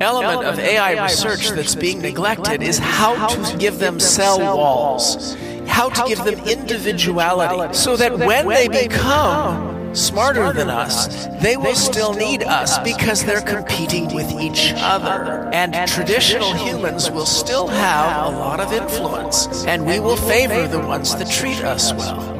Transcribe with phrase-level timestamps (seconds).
[0.00, 5.36] element of AI research that's being neglected is how to give them cell walls,
[5.66, 11.74] how to give them individuality, so that when they become smarter than us, they will
[11.74, 15.50] still need us because they're competing with each other.
[15.52, 20.80] And traditional humans will still have a lot of influence, and we will favor the
[20.80, 22.37] ones that treat us well.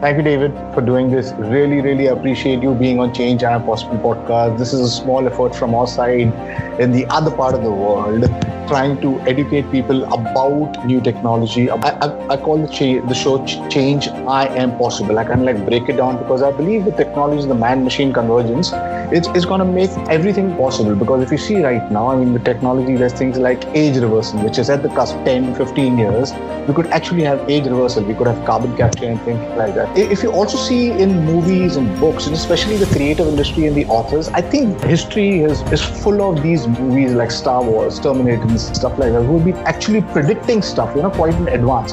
[0.00, 1.32] Thank you, David, for doing this.
[1.32, 4.56] Really, really appreciate you being on Change I Am Possible podcast.
[4.56, 6.32] This is a small effort from our side
[6.80, 8.24] in the other part of the world
[8.66, 11.68] trying to educate people about new technology.
[11.70, 15.18] I, I, I call the, cha- the show Change I Am Possible.
[15.18, 18.12] I kind of like break it down because I believe the technology, the man machine
[18.12, 18.72] convergence,
[19.12, 20.94] it's, it's going to make everything possible.
[20.94, 24.40] Because if you see right now, I mean, the technology, there's things like age reversal,
[24.42, 26.32] which is at the cusp 10, 15 years.
[26.68, 29.96] We could actually have age reversal, we could have carbon capture and things like that.
[29.96, 33.86] If you also see in movies and books, and especially the creative industry and the
[33.86, 38.98] authors, I think history is, is full of these movies like Star Wars, Terminator, stuff
[38.98, 41.92] like that, who will be actually predicting stuff, you know, quite in advance.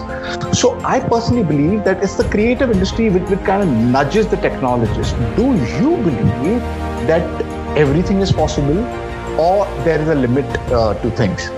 [0.58, 4.38] So I personally believe that it's the creative industry which, which kind of nudges the
[4.38, 5.14] technologists.
[5.36, 7.22] Do you believe that
[7.78, 8.80] everything is possible
[9.40, 11.50] or there is a limit uh, to things?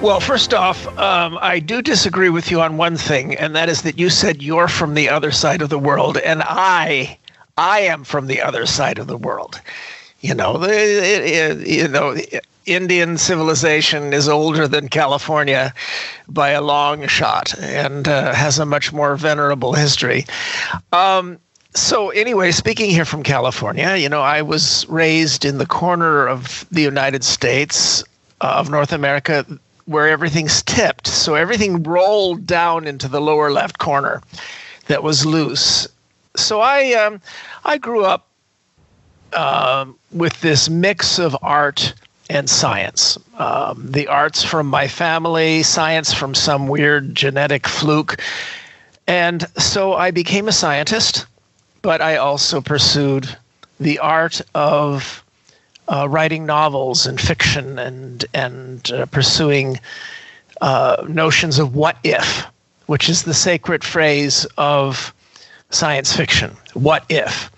[0.00, 3.82] Well, first off, um, I do disagree with you on one thing, and that is
[3.82, 7.18] that you said you're from the other side of the world, and I,
[7.56, 9.60] I am from the other side of the world.
[10.20, 12.16] You know, it, it, you know,
[12.68, 15.74] Indian civilization is older than California
[16.28, 20.26] by a long shot and uh, has a much more venerable history.
[20.92, 21.38] Um,
[21.74, 26.66] so, anyway, speaking here from California, you know, I was raised in the corner of
[26.70, 28.02] the United States
[28.40, 29.46] uh, of North America
[29.84, 31.06] where everything's tipped.
[31.06, 34.22] So, everything rolled down into the lower left corner
[34.86, 35.86] that was loose.
[36.36, 37.20] So, I, um,
[37.64, 38.26] I grew up
[39.34, 41.94] um, with this mix of art
[42.30, 43.18] and science.
[43.38, 48.20] Um, the arts from my family, science from some weird genetic fluke.
[49.06, 51.26] And so I became a scientist,
[51.88, 53.34] but I also pursued
[53.80, 55.24] the art of
[55.88, 59.80] uh, writing novels and fiction and, and uh, pursuing
[60.60, 62.46] uh, notions of what if,
[62.88, 65.14] which is the sacred phrase of
[65.70, 66.54] science fiction.
[66.74, 67.50] What if?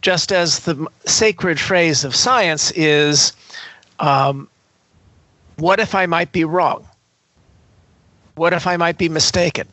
[0.00, 3.32] Just as the sacred phrase of science is
[3.98, 4.48] um,
[5.56, 6.88] what if I might be wrong?
[8.36, 9.66] What if I might be mistaken?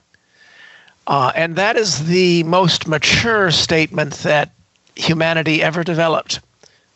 [1.10, 4.52] Uh, and that is the most mature statement that
[4.96, 6.40] humanity ever developed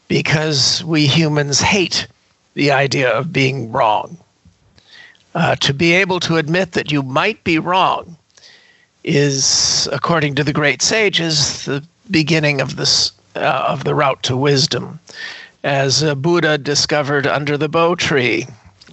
[0.08, 2.08] because we humans hate
[2.54, 4.18] the idea of being wrong.
[5.34, 8.16] Uh, to be able to admit that you might be wrong
[9.04, 14.38] is, according to the great sages, the beginning of this uh, of the route to
[14.38, 15.00] wisdom
[15.64, 18.46] as uh, Buddha discovered under the bo tree,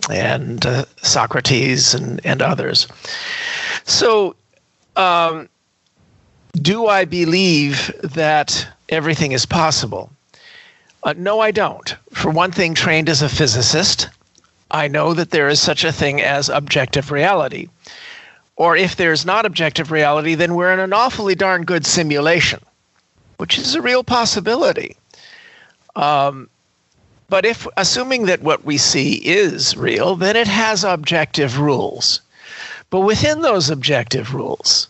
[0.09, 2.87] and uh, Socrates and, and others.
[3.85, 4.35] So,
[5.01, 5.49] um,
[6.53, 10.11] do I believe that everything is possible?
[11.03, 11.97] Uh, no, I don't.
[12.13, 14.09] For one thing, trained as a physicist,
[14.71, 17.69] I know that there is such a thing as objective reality.
[18.57, 22.61] Or if there's not objective reality, then we're in an awfully darn good simulation,
[23.39, 24.97] which is a real possibility.
[25.97, 26.51] Um,
[27.31, 32.21] but if assuming that what we see is real, then it has objective rules.
[32.91, 34.89] But within those objective rules,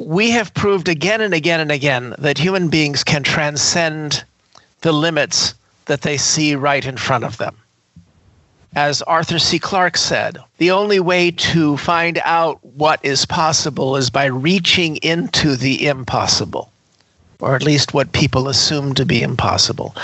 [0.00, 4.24] we have proved again and again and again that human beings can transcend
[4.80, 5.54] the limits
[5.86, 7.56] that they see right in front of them.
[8.74, 9.58] As Arthur C.
[9.58, 15.56] Clarke said, the only way to find out what is possible is by reaching into
[15.56, 16.70] the impossible
[17.40, 19.94] or at least what people assume to be impossible.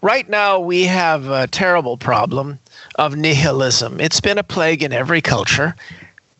[0.00, 2.58] Right now, we have a terrible problem
[2.96, 4.00] of nihilism.
[4.00, 5.74] It's been a plague in every culture.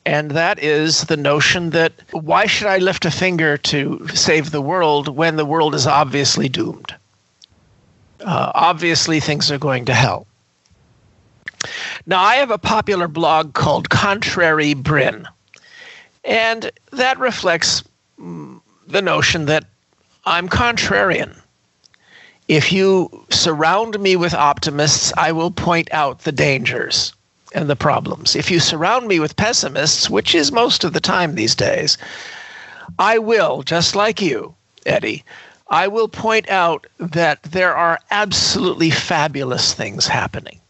[0.07, 4.61] And that is the notion that why should I lift a finger to save the
[4.61, 6.95] world when the world is obviously doomed?
[8.21, 10.27] Uh, obviously, things are going to hell.
[12.07, 15.27] Now, I have a popular blog called Contrary Brin,
[16.23, 17.83] and that reflects
[18.21, 19.65] mm, the notion that
[20.27, 21.39] I'm contrarian.
[22.47, 27.15] If you surround me with optimists, I will point out the dangers
[27.55, 28.37] and the problems.
[28.37, 31.97] If you surround me with pessimists, which is most of the time these days,
[32.99, 34.55] I will, just like you,
[34.85, 35.25] Eddie,
[35.69, 40.61] I will point out that there are absolutely fabulous things happening.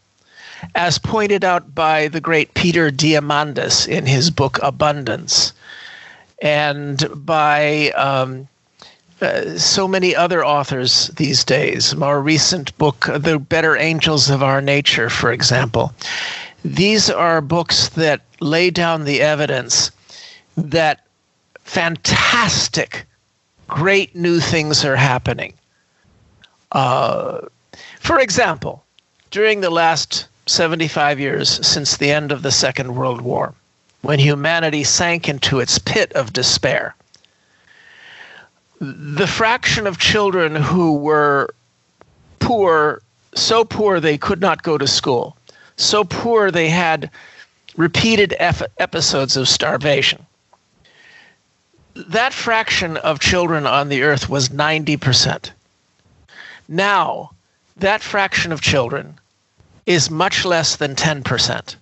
[0.73, 5.53] As pointed out by the great Peter Diamandis in his book Abundance,
[6.41, 8.47] and by um,
[9.21, 11.95] uh, so many other authors these days.
[11.95, 15.93] More recent book, The Better Angels of Our Nature, for example.
[16.65, 19.91] These are books that lay down the evidence
[20.57, 21.05] that
[21.63, 23.05] fantastic,
[23.67, 25.53] great new things are happening.
[26.71, 27.41] Uh,
[27.99, 28.83] for example,
[29.29, 33.53] during the last 75 years since the end of the Second World War,
[34.01, 36.95] when humanity sank into its pit of despair,
[38.79, 41.53] the fraction of children who were
[42.39, 43.03] poor,
[43.35, 45.37] so poor they could not go to school,
[45.77, 47.09] so poor they had
[47.77, 50.25] repeated episodes of starvation.
[51.95, 55.51] That fraction of children on the earth was 90%.
[56.67, 57.31] Now,
[57.77, 59.19] that fraction of children
[59.85, 61.75] is much less than 10%.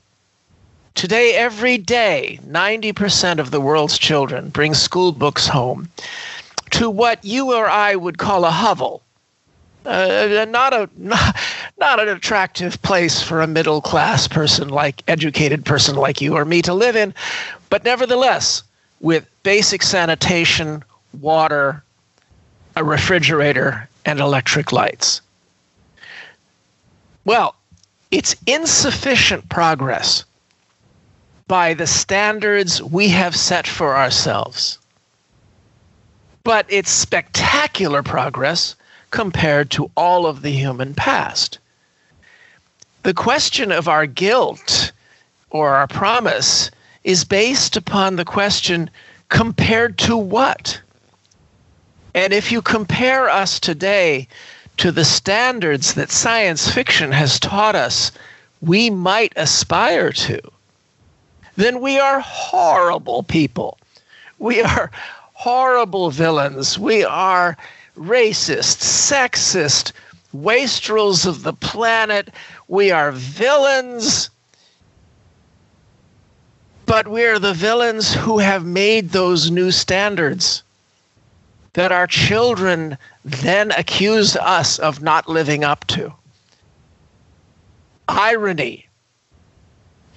[0.96, 5.90] Today, every day, 90% of the world's children bring school books home
[6.72, 9.02] to what you or I would call a hovel.
[9.86, 11.36] Uh, not a not,
[11.78, 16.46] not an attractive place for a middle class person like educated person like you or
[16.46, 17.14] me to live in,
[17.70, 18.64] but nevertheless,
[19.02, 20.84] with basic sanitation,
[21.20, 21.84] water,
[22.76, 25.22] a refrigerator, and electric lights.
[27.26, 27.56] Well,
[28.12, 30.24] it's insufficient progress
[31.48, 34.80] by the standards we have set for ourselves.
[36.44, 38.76] But it's spectacular progress
[39.14, 41.60] compared to all of the human past.
[43.04, 44.92] The question of our guilt
[45.52, 46.72] or our promise
[47.04, 48.90] is based upon the question
[49.30, 50.82] compared to what?
[52.16, 54.28] And if you compare us today
[54.78, 58.12] to the standards that science fiction has taught us
[58.62, 60.42] we might aspire to,
[61.56, 63.78] then we are horrible people.
[64.40, 64.90] We are
[65.34, 66.80] horrible villains.
[66.80, 67.58] We are
[67.98, 69.92] racist, sexist,
[70.34, 72.30] wastrels of the planet.
[72.68, 74.30] We are villains.
[76.86, 80.64] But we're the villains who have made those new standards
[81.74, 86.14] that our children then accuse us of not living up to.
[88.08, 88.88] Irony,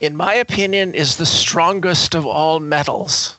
[0.01, 3.39] in my opinion, is the strongest of all metals.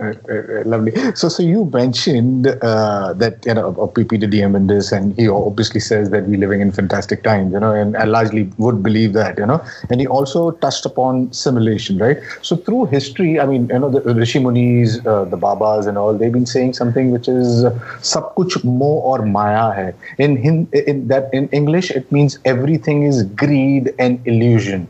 [0.00, 0.92] Uh, uh, lovely.
[1.16, 6.24] So, so you mentioned uh, that you know Peter Diamandis, and he obviously says that
[6.28, 9.60] we're living in fantastic times, you know, and I largely would believe that, you know.
[9.90, 12.18] And he also touched upon simulation, right?
[12.42, 16.16] So, through history, I mean, you know, the Rishi Munis, uh, the Babas, and all,
[16.16, 17.64] they've been saying something which is
[18.00, 23.02] "sab kuch mo or maya hai." In, in in that in English, it means everything
[23.02, 24.86] is greed and illusion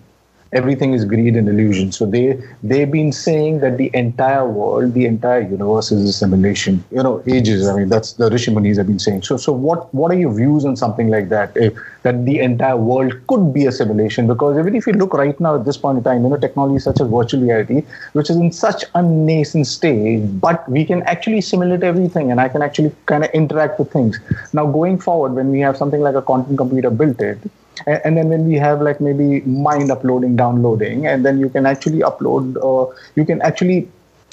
[0.53, 1.93] everything is greed and illusion.
[1.93, 6.85] So they they've been saying that the entire world, the entire universe is a simulation.
[6.91, 7.69] You know, ages.
[7.69, 9.23] I mean, that's the Rishi Munis have been saying.
[9.23, 11.57] So so what what are your views on something like that?
[11.57, 15.39] If that the entire world could be a simulation, because even if you look right
[15.41, 18.37] now at this point in time, you know, technology such as virtual reality, which is
[18.37, 22.93] in such a nascent stage, but we can actually simulate everything, and I can actually
[23.07, 24.19] kind of interact with things.
[24.53, 27.51] Now going forward, when we have something like a quantum computer built in
[27.87, 31.67] and, and, then when we have like maybe mind uploading downloading and then you can
[31.67, 33.89] actually upload or you can actually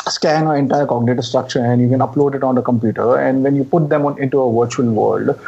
[0.08, 3.18] scan our entire cognitive structure and you can upload it on the computer.
[3.18, 5.40] And when you put them on, into a virtual world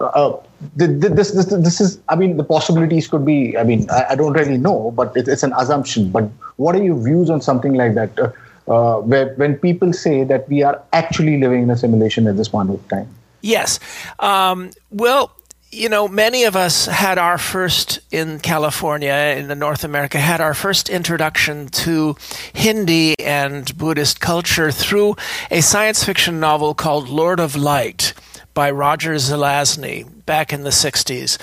[0.00, 0.36] uh,
[0.76, 4.32] this, this, this is i mean the possibilities could be i mean i, I don't
[4.32, 6.10] really know but it, it's an assumption.
[6.10, 6.24] But
[6.56, 8.32] what are your views on something like that uh,
[8.68, 12.48] uh, where when people say that we are actually living in a simulation at this
[12.48, 13.08] point of time?
[13.42, 13.78] Yes.
[14.18, 15.32] Um, well
[15.74, 20.54] you know, many of us had our first in California, in North America, had our
[20.54, 22.16] first introduction to
[22.52, 25.16] Hindi and Buddhist culture through
[25.50, 28.14] a science fiction novel called Lord of Light
[28.54, 31.38] by Roger Zelazny back in the 60s.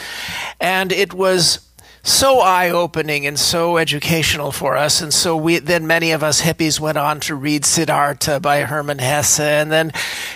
[0.60, 1.60] And it was
[2.04, 5.02] so eye-opening and so educational for us.
[5.02, 9.00] And so we then many of us hippies went on to read siddhartha by hermann
[9.00, 9.92] hesse and then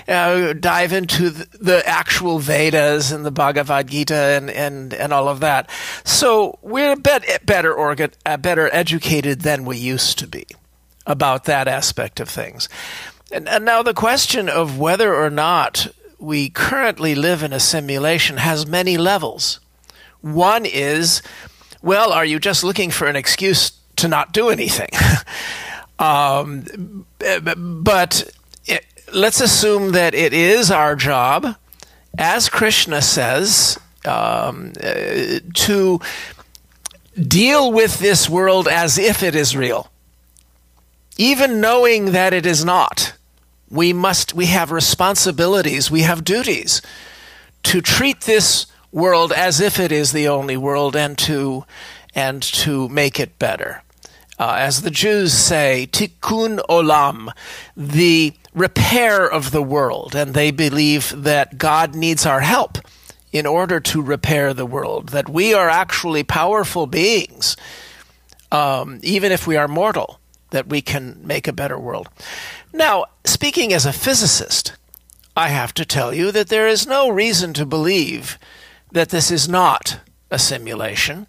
[0.07, 5.27] uh, dive into the, the, actual vedas and the bhagavad gita and, and, and all
[5.27, 5.69] of that.
[6.03, 10.45] So we're a bit better organ, uh, better educated than we used to be
[11.07, 12.69] about that aspect of things.
[13.31, 15.87] And, and now the question of whether or not
[16.19, 19.59] we currently live in a simulation has many levels.
[20.21, 21.21] One is
[21.85, 24.89] well, are you just looking for an excuse to not do anything?
[25.99, 28.31] um, but
[28.65, 31.55] it, let's assume that it is our job,
[32.17, 36.01] as Krishna says, um, uh, to
[37.21, 39.91] deal with this world as if it is real,
[41.17, 43.13] even knowing that it is not.
[43.69, 46.81] We must we have responsibilities, we have duties
[47.61, 48.65] to treat this
[48.95, 51.65] world as if it is the only world and to
[52.15, 53.83] and to make it better.
[54.39, 57.29] Uh, as the Jews say, tikkun olam,
[57.75, 62.77] the repair of the world, and they believe that God needs our help
[63.33, 67.57] in order to repair the world, that we are actually powerful beings,
[68.51, 70.21] um, even if we are mortal,
[70.51, 72.07] that we can make a better world.
[72.71, 74.73] Now, speaking as a physicist,
[75.35, 78.37] I have to tell you that there is no reason to believe
[78.95, 79.99] that this is not
[80.31, 81.27] a simulation.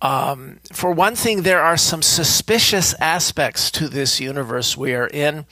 [0.00, 5.44] Um, for one thing, there are some suspicious aspects to this universe we are in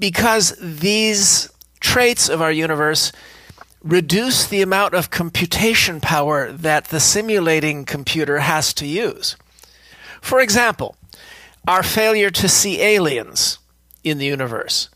[0.00, 3.12] because these traits of our universe
[3.84, 9.36] reduce the amount of computation power that the simulating computer has to use.
[10.20, 10.96] For example,
[11.68, 13.60] our failure to see aliens
[14.02, 14.88] in the universe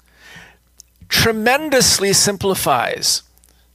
[1.09, 3.23] tremendously simplifies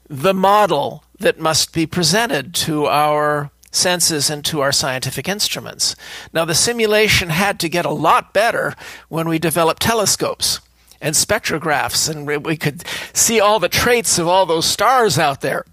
[0.09, 5.95] the model that must be presented to our senses and to our scientific instruments.
[6.33, 8.73] Now, the simulation had to get a lot better
[9.09, 10.61] when we developed telescopes
[11.01, 15.65] and spectrographs, and we could see all the traits of all those stars out there.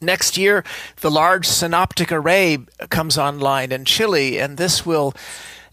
[0.00, 0.64] Next year,
[1.00, 2.58] the Large Synoptic Array
[2.88, 5.12] comes online in Chile, and this will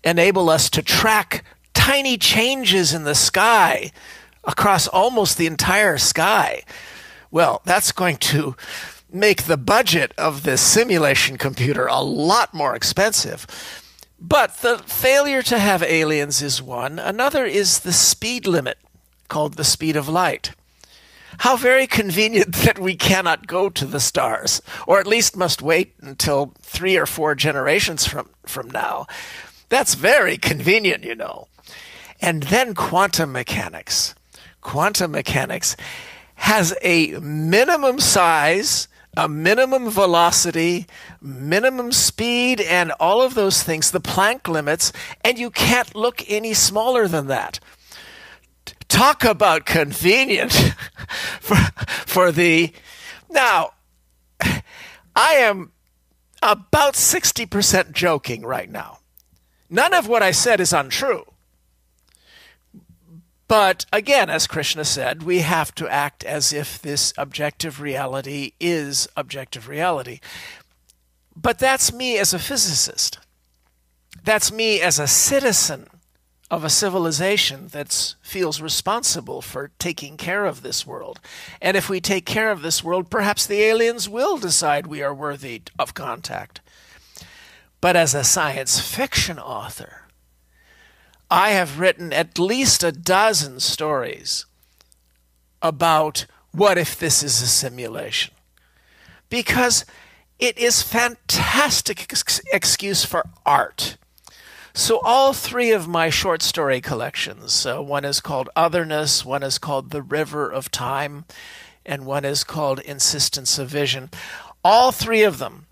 [0.03, 1.43] enable us to track
[1.73, 3.91] tiny changes in the sky
[4.43, 6.63] across almost the entire sky.
[7.35, 8.55] Well, that's going to
[9.11, 13.45] make the budget of this simulation computer a lot more expensive.
[14.17, 16.97] But the failure to have aliens is one.
[16.97, 18.77] Another is the speed limit,
[19.27, 20.53] called the speed of light.
[21.39, 25.93] How very convenient that we cannot go to the stars, or at least must wait
[25.99, 29.07] until three or four generations from, from now.
[29.67, 31.49] That's very convenient, you know.
[32.21, 34.15] And then quantum mechanics.
[34.61, 35.75] Quantum mechanics
[36.35, 38.87] has a minimum size
[39.17, 40.87] a minimum velocity,
[41.21, 44.91] minimum speed, and all of those things, the Planck limits,
[45.23, 47.59] and you can't look any smaller than that.
[48.87, 50.51] Talk about convenient
[51.39, 51.55] for,
[52.05, 52.73] for the.
[53.29, 53.71] Now,
[55.15, 55.71] I am
[56.43, 58.99] about 60% joking right now.
[59.69, 61.25] None of what I said is untrue.
[63.47, 69.07] But again, as Krishna said, we have to act as if this objective reality is
[69.15, 70.19] objective reality.
[71.35, 73.19] But that's me as a physicist.
[74.23, 75.87] That's me as a citizen
[76.49, 81.19] of a civilization that feels responsible for taking care of this world.
[81.61, 85.13] And if we take care of this world, perhaps the aliens will decide we are
[85.13, 86.61] worthy of contact.
[87.81, 90.04] But as a science fiction author,
[91.29, 94.45] I have written at least a dozen stories
[95.61, 98.33] about what if this is a simulation.
[99.29, 99.85] Because
[100.39, 103.97] it is fantastic ex- excuse for art.
[104.73, 109.57] So all three of my short story collections, uh, one is called Otherness, one is
[109.57, 111.25] called The River of Time,
[111.85, 114.09] and one is called Insistence of Vision.
[114.63, 115.67] All three of them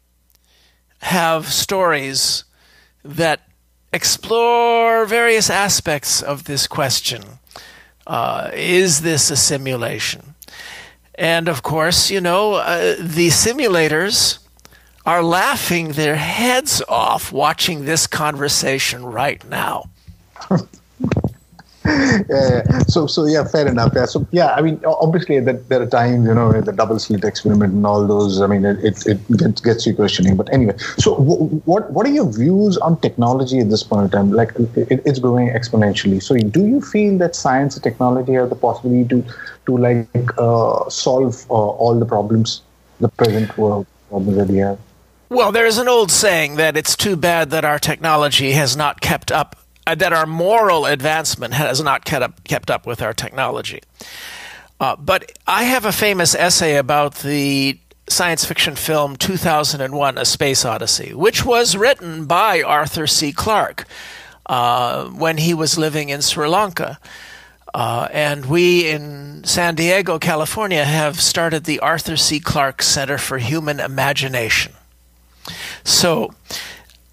[0.99, 2.45] have stories
[3.03, 3.41] that
[3.93, 7.23] explore various aspects of this question.
[8.05, 10.33] Uh, is this a simulation?
[11.15, 14.39] And of course, you know, uh, the simulators
[15.05, 19.85] are laughing their heads off watching this conversation right now.
[21.85, 23.91] yeah, so so yeah, fair enough.
[23.95, 27.23] Yeah, so yeah, I mean, obviously there, there are times you know the double slit
[27.23, 28.41] experiment and all those.
[28.41, 30.37] I mean, it it, it gets, you questioning.
[30.37, 34.09] But anyway, so w- what what are your views on technology at this point in
[34.11, 34.31] time?
[34.31, 36.23] Like it, it's growing exponentially.
[36.23, 39.25] So do you feel that science and technology have the possibility to
[39.65, 42.61] to like uh, solve uh, all the problems,
[42.99, 44.79] the present world problems that we have?
[45.29, 49.31] Well, there's an old saying that it's too bad that our technology has not kept
[49.31, 53.81] up uh, that our moral advancement has not kept up, kept up with our technology.
[54.79, 60.65] Uh, but I have a famous essay about the science fiction film 2001 A Space
[60.65, 63.31] Odyssey, which was written by Arthur C.
[63.31, 63.85] Clarke
[64.45, 66.99] uh, when he was living in Sri Lanka.
[67.73, 72.39] Uh, and we in San Diego, California, have started the Arthur C.
[72.39, 74.73] Clarke Center for Human Imagination.
[75.83, 76.33] So,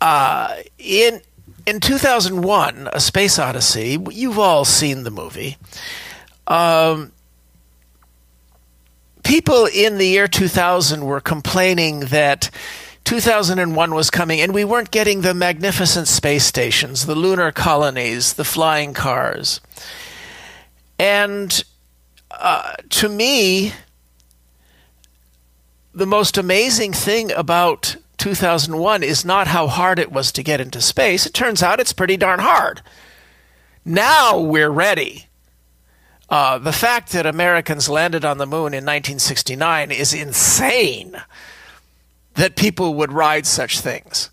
[0.03, 1.23] uh, in
[1.67, 5.57] in 2001, A Space Odyssey, you've all seen the movie.
[6.47, 7.12] Um,
[9.23, 12.50] people in the year 2000 were complaining that
[13.05, 18.45] 2001 was coming and we weren't getting the magnificent space stations, the lunar colonies, the
[18.45, 19.61] flying cars.
[20.99, 21.64] And
[22.31, 23.73] uh, to me,
[25.95, 30.81] the most amazing thing about 2001 is not how hard it was to get into
[30.81, 31.25] space.
[31.25, 32.83] It turns out it's pretty darn hard.
[33.83, 35.27] Now we're ready.
[36.29, 41.17] Uh, the fact that Americans landed on the moon in 1969 is insane
[42.35, 44.31] that people would ride such things.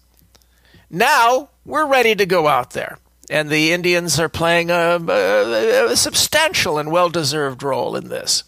[0.89, 2.97] Now we're ready to go out there.
[3.29, 8.43] And the Indians are playing a, a, a substantial and well deserved role in this,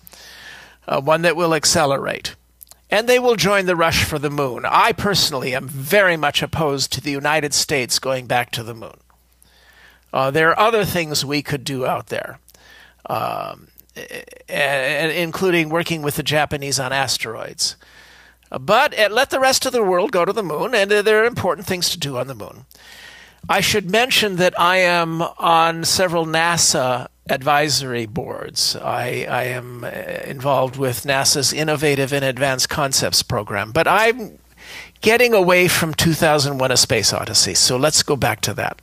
[0.86, 2.36] uh, one that will accelerate.
[2.90, 4.66] And they will join the rush for the moon.
[4.66, 8.98] I personally am very much opposed to the United States going back to the moon.
[10.12, 12.40] Uh, there are other things we could do out there,
[13.08, 13.68] um,
[14.48, 17.76] and, including working with the Japanese on asteroids.
[18.50, 21.22] But uh, let the rest of the world go to the moon, and uh, there
[21.22, 22.66] are important things to do on the moon.
[23.48, 28.76] I should mention that I am on several NASA advisory boards.
[28.76, 34.40] I, I am uh, involved with NASA's Innovative and Advanced Concepts program, but I'm
[35.02, 38.82] getting away from 2001 A Space Odyssey, so let's go back to that.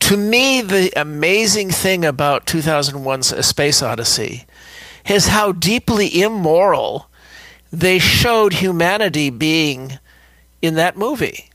[0.00, 4.44] To me, the amazing thing about 2001's A Space Odyssey
[5.08, 7.08] is how deeply immoral
[7.72, 9.98] they showed humanity being
[10.62, 11.50] in that movie.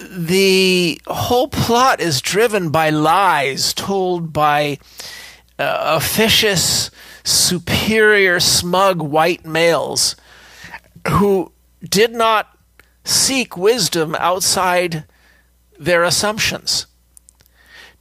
[0.00, 4.78] The whole plot is driven by lies told by
[5.58, 6.90] uh, officious,
[7.24, 10.14] superior, smug white males
[11.08, 11.52] who
[11.82, 12.56] did not
[13.04, 15.04] seek wisdom outside
[15.78, 16.86] their assumptions.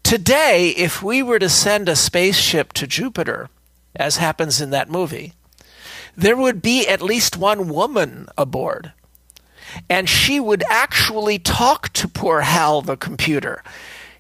[0.04, 3.50] Today, if we were to send a spaceship to Jupiter,
[3.96, 5.34] as happens in that movie,
[6.16, 8.94] there would be at least one woman aboard.
[9.90, 13.64] And she would actually talk to poor Hal the computer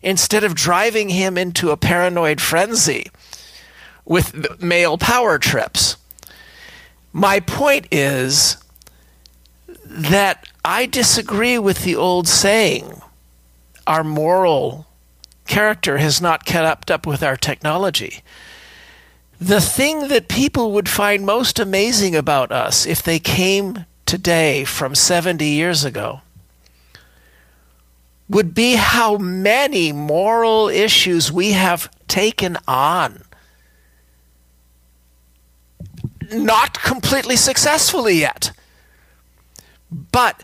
[0.01, 3.07] instead of driving him into a paranoid frenzy
[4.05, 5.97] with male power trips.
[7.11, 8.57] My point is
[9.85, 13.01] that I disagree with the old saying
[13.86, 14.86] our moral
[15.47, 18.21] character has not kept up with our technology
[19.39, 24.96] the thing that people would find most amazing about us if they came today from
[24.96, 26.22] 70 years ago
[28.30, 33.24] would be how many moral issues we have taken on.
[36.32, 38.52] Not completely successfully yet,
[39.91, 40.43] but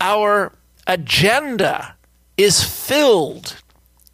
[0.00, 0.52] our
[0.86, 1.96] agenda
[2.36, 3.56] is filled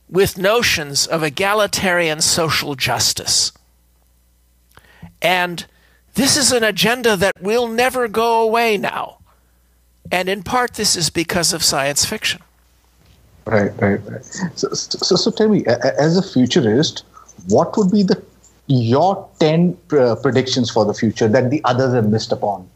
[0.08, 3.52] with notions of egalitarian social justice.
[5.20, 5.66] And
[6.18, 9.18] this is an agenda that will never go away now.
[10.10, 12.42] And in part, this is because of science fiction.
[13.44, 14.24] Right, right, right.
[14.24, 17.04] So, so, so tell me, as a futurist,
[17.46, 18.20] what would be the
[18.66, 22.68] your 10 uh, predictions for the future that the others have missed upon?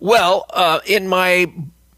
[0.00, 1.50] Well, uh, in my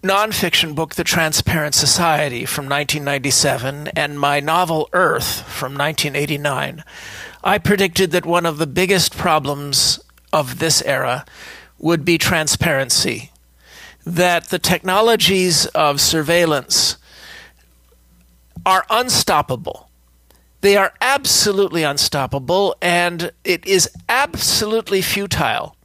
[0.03, 6.85] nonfiction book, The Transparent Society from 1997, and my novel Earth from 1989,
[7.43, 9.99] I predicted that one of the biggest problems
[10.33, 11.25] of this era
[11.79, 13.31] would be transparency,
[14.05, 16.97] that the technologies of surveillance
[18.67, 19.89] are unstoppable.
[20.61, 25.77] They are absolutely unstoppable, and it is absolutely futile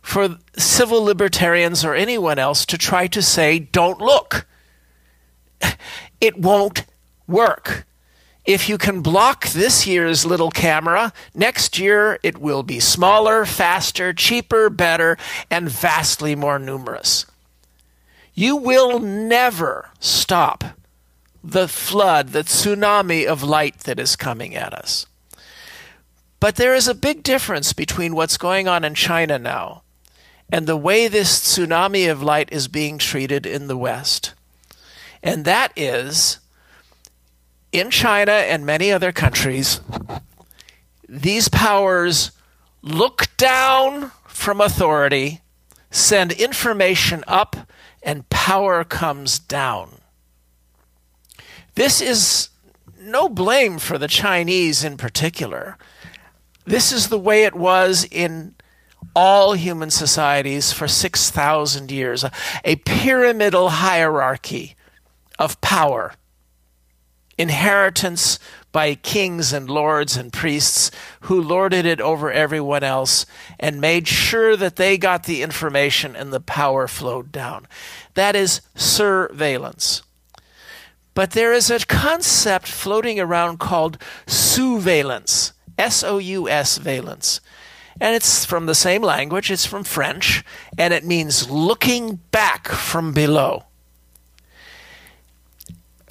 [0.00, 4.46] for civil libertarians or anyone else to try to say, don't look.
[6.20, 6.84] It won't
[7.26, 7.84] work.
[8.44, 14.12] If you can block this year's little camera, next year it will be smaller, faster,
[14.12, 15.16] cheaper, better,
[15.50, 17.24] and vastly more numerous.
[18.34, 20.64] You will never stop
[21.44, 25.06] the flood, the tsunami of light that is coming at us.
[26.40, 29.82] But there is a big difference between what's going on in China now
[30.50, 34.34] and the way this tsunami of light is being treated in the West.
[35.22, 36.40] And that is
[37.72, 39.80] in China and many other countries,
[41.08, 42.32] these powers
[42.82, 45.40] look down from authority,
[45.90, 47.56] send information up,
[48.02, 50.00] and power comes down.
[51.74, 52.50] This is
[53.00, 55.78] no blame for the Chinese in particular.
[56.64, 58.54] This is the way it was in
[59.14, 62.24] all human societies for 6,000 years
[62.64, 64.76] a pyramidal hierarchy
[65.38, 66.14] of power
[67.38, 68.38] inheritance
[68.72, 70.90] by kings and lords and priests
[71.22, 73.26] who lorded it over everyone else
[73.60, 77.66] and made sure that they got the information and the power flowed down.
[78.14, 80.02] That is surveillance.
[81.14, 87.40] But there is a concept floating around called sousveillance, S O U S valence.
[88.00, 90.42] And it's from the same language, it's from French,
[90.78, 93.64] and it means looking back from below.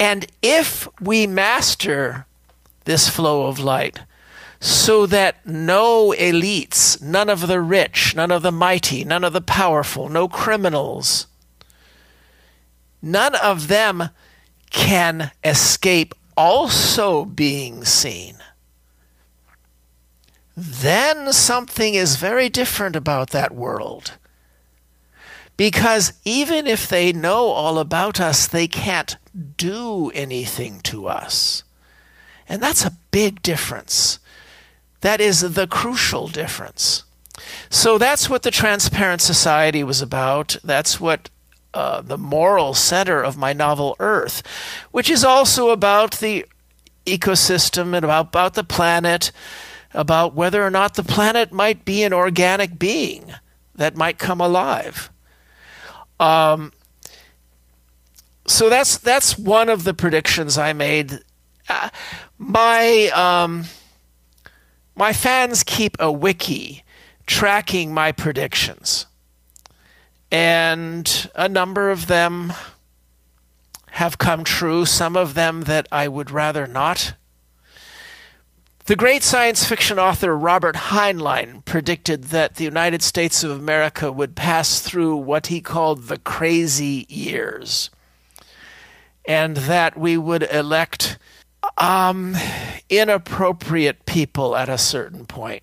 [0.02, 2.26] And if we master
[2.86, 4.00] this flow of light,
[4.58, 9.40] so that no elites, none of the rich, none of the mighty, none of the
[9.40, 11.28] powerful, no criminals,
[13.00, 14.08] none of them
[14.70, 18.38] can escape also being seen.
[20.56, 24.18] Then something is very different about that world.
[25.56, 29.16] Because even if they know all about us, they can't
[29.56, 31.64] do anything to us.
[32.48, 34.18] And that's a big difference.
[35.00, 37.04] That is the crucial difference.
[37.70, 40.56] So that's what the Transparent Society was about.
[40.62, 41.30] That's what
[41.74, 44.42] uh, the moral center of my novel Earth,
[44.90, 46.44] which is also about the
[47.06, 49.32] ecosystem and about, about the planet,
[49.94, 53.32] about whether or not the planet might be an organic being
[53.74, 55.10] that might come alive.
[56.20, 56.72] Um,
[58.52, 61.20] so that's that's one of the predictions I made.
[61.68, 61.88] Uh,
[62.38, 63.64] my um,
[64.94, 66.84] my fans keep a wiki
[67.26, 69.06] tracking my predictions,
[70.30, 72.52] and a number of them
[73.92, 77.14] have come true, some of them that I would rather not.
[78.86, 84.34] The great science fiction author Robert Heinlein predicted that the United States of America would
[84.34, 87.90] pass through what he called the crazy years,
[89.24, 91.18] and that we would elect
[91.78, 92.36] um,
[92.88, 95.62] inappropriate people at a certain point.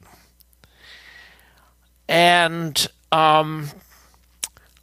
[2.08, 3.70] And um,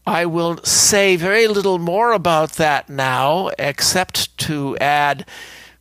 [0.07, 5.27] I will say very little more about that now, except to add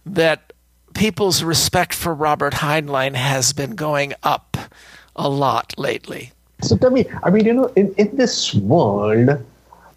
[0.05, 0.53] that
[0.95, 4.57] people's respect for Robert Heinlein has been going up
[5.15, 6.31] a lot lately.
[6.61, 9.45] So tell me, I mean, you know, in, in this world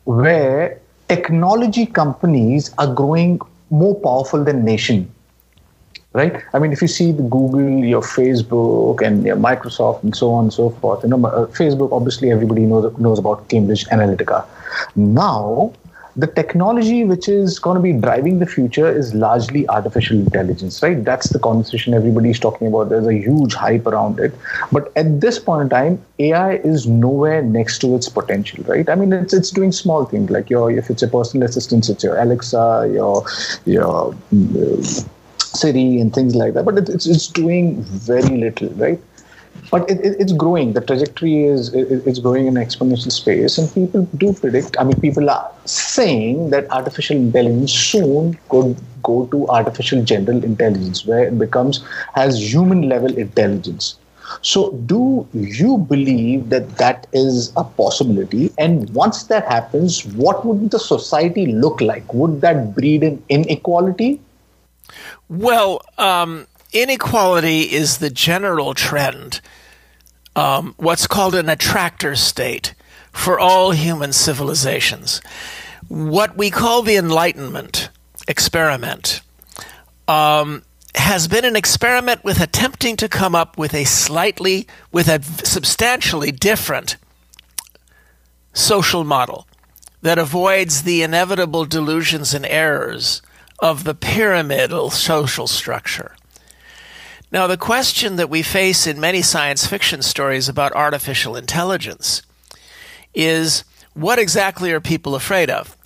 [0.04, 3.40] where technology companies are growing
[3.70, 5.10] more powerful than nation,
[6.12, 6.42] right?
[6.52, 10.44] I mean, if you see the Google, your Facebook, and your Microsoft, and so on
[10.44, 14.46] and so forth, you know, uh, Facebook, obviously everybody knows knows about Cambridge Analytica.
[14.96, 15.72] Now,
[16.18, 21.04] the technology which is going to be driving the future is largely artificial intelligence, right?
[21.04, 22.88] That's the conversation everybody's talking about.
[22.88, 24.34] There's a huge hype around it.
[24.72, 28.88] But at this point in time, AI is nowhere next to its potential, right?
[28.88, 32.02] I mean, it's it's doing small things like your if it's a personal assistant, it's
[32.02, 33.24] your Alexa, your
[33.64, 34.82] your uh,
[35.38, 36.64] Siri and things like that.
[36.64, 39.00] But it's it's doing very little, right?
[39.70, 40.72] But it, it, it's growing.
[40.72, 44.76] The trajectory is it, it's growing in exponential space, and people do predict.
[44.78, 51.04] I mean, people are saying that artificial intelligence soon could go to artificial general intelligence,
[51.06, 53.96] where it becomes has human level intelligence.
[54.42, 58.52] So, do you believe that that is a possibility?
[58.58, 62.12] And once that happens, what would the society look like?
[62.12, 64.20] Would that breed in inequality?
[65.28, 69.40] Well, um, inequality is the general trend,
[70.36, 72.74] um, what's called an attractor state
[73.12, 75.20] for all human civilizations.
[75.88, 77.90] What we call the Enlightenment
[78.26, 79.20] experiment
[80.06, 80.62] um,
[80.94, 86.32] has been an experiment with attempting to come up with a slightly, with a substantially
[86.32, 86.96] different
[88.52, 89.46] social model
[90.02, 93.22] that avoids the inevitable delusions and errors
[93.58, 96.14] of the pyramidal social structure.
[97.30, 102.22] Now, the question that we face in many science fiction stories about artificial intelligence
[103.14, 105.76] is what exactly are people afraid of?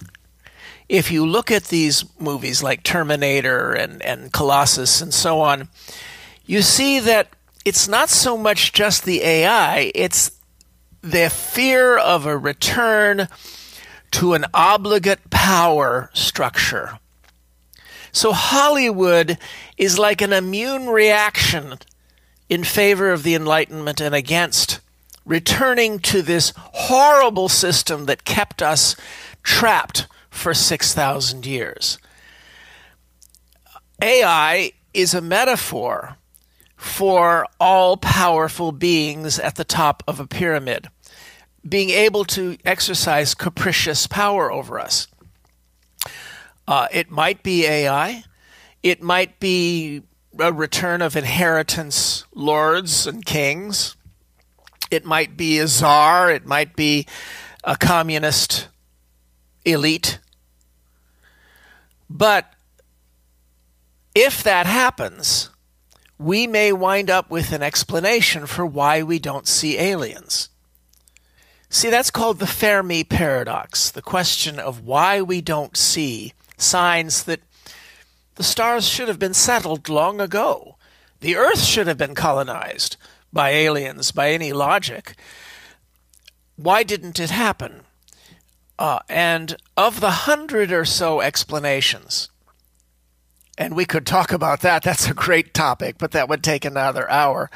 [0.88, 5.68] If you look at these movies like Terminator and, and Colossus and so on,
[6.46, 7.28] you see that
[7.64, 10.31] it's not so much just the AI, it's
[11.00, 13.26] the fear of a return
[14.12, 17.00] to an obligate power structure
[18.12, 19.38] so Hollywood
[19.82, 21.76] is like an immune reaction
[22.48, 24.78] in favor of the Enlightenment and against
[25.24, 28.94] returning to this horrible system that kept us
[29.42, 31.98] trapped for 6,000 years.
[34.00, 36.16] AI is a metaphor
[36.76, 40.86] for all powerful beings at the top of a pyramid,
[41.68, 45.08] being able to exercise capricious power over us.
[46.68, 48.22] Uh, it might be AI.
[48.82, 50.02] It might be
[50.38, 53.96] a return of inheritance lords and kings.
[54.90, 56.30] It might be a czar.
[56.30, 57.06] It might be
[57.64, 58.68] a communist
[59.64, 60.18] elite.
[62.10, 62.52] But
[64.14, 65.50] if that happens,
[66.18, 70.48] we may wind up with an explanation for why we don't see aliens.
[71.68, 77.40] See, that's called the Fermi paradox, the question of why we don't see signs that
[78.42, 80.74] the stars should have been settled long ago.
[81.20, 82.96] The Earth should have been colonized
[83.33, 85.14] by aliens by any logic.
[86.57, 87.83] Why didn't it happen?
[88.81, 92.31] Uh, and of the hundred or so explanations,
[93.57, 97.09] and we could talk about that, that's a great topic, but that would take another
[97.09, 97.48] hour.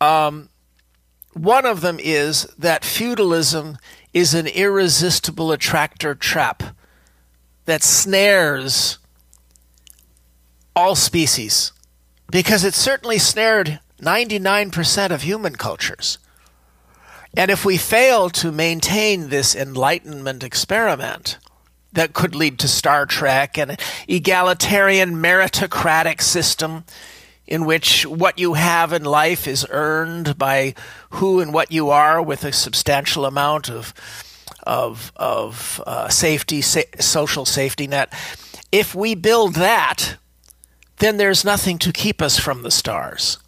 [0.00, 0.48] Um,
[1.32, 3.78] one of them is that feudalism
[4.14, 6.62] is an irresistible attractor trap
[7.64, 9.00] that snares
[10.74, 11.72] all species
[12.30, 16.18] because it certainly snared 99% of human cultures.
[17.36, 21.38] And if we fail to maintain this enlightenment experiment
[21.92, 23.76] that could lead to Star Trek and an
[24.08, 26.84] egalitarian meritocratic system
[27.46, 30.74] in which what you have in life is earned by
[31.10, 33.92] who and what you are with a substantial amount of
[34.64, 38.12] of of uh, safety sa- social safety net
[38.70, 40.16] if we build that
[41.02, 43.38] then there's nothing to keep us from the stars.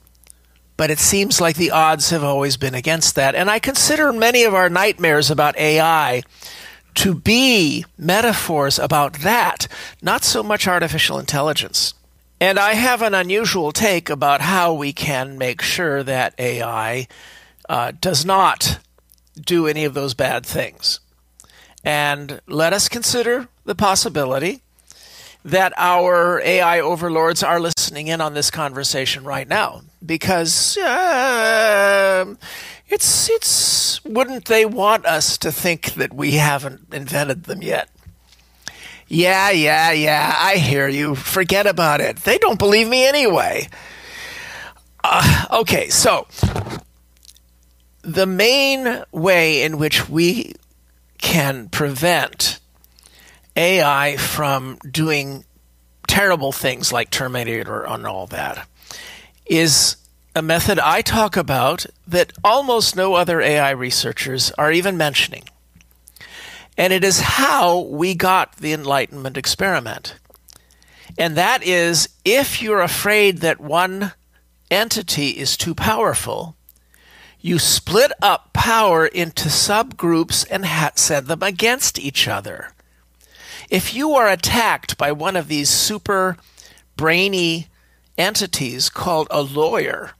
[0.76, 3.36] But it seems like the odds have always been against that.
[3.36, 6.22] And i consider many of our nightmares about ai
[6.94, 9.68] to be metaphors about that
[10.02, 11.94] not so much artificial intelligence.
[12.40, 17.06] And I have an unusual take about how we can make sure that AI
[17.68, 18.80] uh, does not
[19.40, 20.98] do any of those bad things.
[21.84, 24.63] And let us consider the possibility
[25.44, 32.34] that our AI overlords are listening in on this conversation right now, because uh,
[32.88, 37.90] it's it's wouldn't they want us to think that we haven't invented them yet?
[39.06, 41.14] Yeah, yeah, yeah, I hear you.
[41.14, 42.16] Forget about it.
[42.18, 43.68] They don't believe me anyway.
[45.02, 46.26] Uh, okay, so
[48.00, 50.54] the main way in which we
[51.18, 52.60] can prevent
[53.56, 55.44] AI from doing
[56.06, 58.66] terrible things like Terminator and all that
[59.46, 59.96] is
[60.34, 65.44] a method I talk about that almost no other AI researchers are even mentioning.
[66.76, 70.16] And it is how we got the Enlightenment experiment.
[71.16, 74.12] And that is if you're afraid that one
[74.70, 76.56] entity is too powerful,
[77.40, 82.73] you split up power into subgroups and ha- set them against each other.
[83.70, 86.36] If you are attacked by one of these super
[86.96, 87.68] brainy
[88.16, 90.12] entities called a lawyer,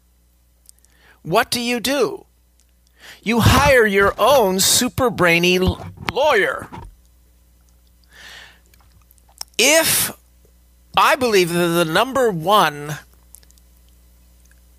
[1.23, 2.27] what do you do?
[3.23, 6.69] You hire your own super brainy lawyer.
[9.57, 10.11] If
[10.97, 12.99] I believe that the number one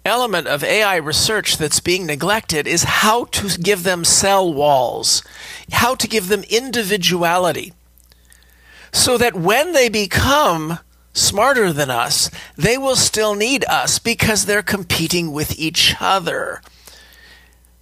[0.06, 5.23] element of AI research that's being neglected is how to give them cell walls,
[5.71, 7.73] how to give them individuality,
[8.95, 10.79] so that when they become
[11.12, 16.62] smarter than us, they will still need us because they're competing with each other.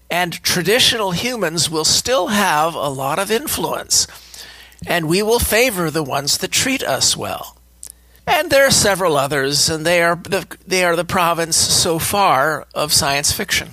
[0.09, 4.07] And traditional humans will still have a lot of influence,
[4.87, 7.57] and we will favor the ones that treat us well.
[8.25, 12.65] And there are several others, and they are the, they are the province so far
[12.73, 13.69] of science fiction.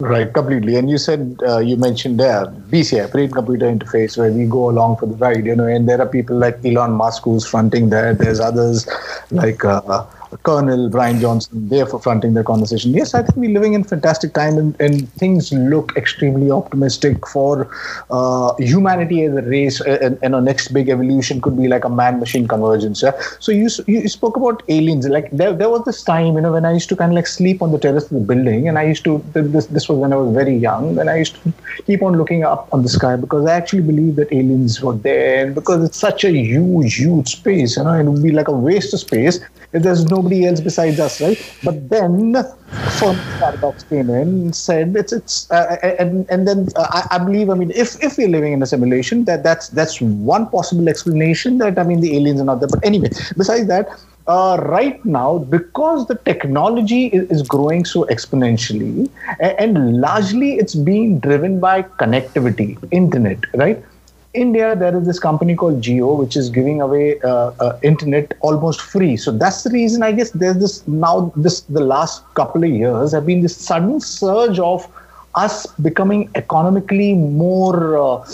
[0.00, 0.76] Right, completely.
[0.76, 4.96] And you said uh, you mentioned there BCI, brain computer interface, where we go along
[4.96, 5.66] for the ride, you know.
[5.66, 8.18] And there are people like Elon Musk who's fronting that.
[8.18, 8.88] There's others
[9.30, 10.06] like uh,
[10.42, 12.92] Kernel Bryan Johnson there for fronting the conversation.
[12.92, 17.70] Yes, I think we're living in fantastic time and, and things look extremely optimistic for
[18.10, 19.80] uh, humanity as a race.
[19.80, 23.02] And, and our next big evolution could be like a man-machine convergence.
[23.02, 23.12] Yeah?
[23.38, 25.08] So you you spoke about aliens.
[25.08, 27.26] Like there, there was this time, you know, when I used to kind of like
[27.26, 30.12] sleep on the terrace of the building, and I used to this this was when
[30.12, 31.52] I was very young, and I used to
[31.86, 35.44] keep on looking up on the sky because I actually believe that aliens were there,
[35.44, 38.52] and because it's such a huge, huge space, you know, it would be like a
[38.52, 39.40] waste of space
[39.72, 41.38] if there's nobody else besides us, right?
[41.64, 42.34] But then
[42.98, 47.18] Fermi paradox came in and said it's it's uh, and and then uh, I, I,
[47.18, 50.88] believe I mean if if we're living in a simulation that that's that's one possible
[50.88, 52.68] explanation that I mean the aliens are not there.
[52.68, 53.88] But anyway, besides that.
[54.26, 60.76] Uh, right now, because the technology is, is growing so exponentially, and, and largely it's
[60.76, 63.82] being driven by connectivity, internet, right?
[64.32, 68.80] India, there is this company called Jio, which is giving away uh, uh, internet almost
[68.80, 69.16] free.
[69.16, 71.32] So that's the reason I guess there's this now.
[71.36, 74.86] This the last couple of years have been this sudden surge of
[75.34, 78.28] us becoming economically more uh,